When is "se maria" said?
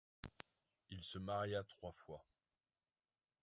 1.03-1.63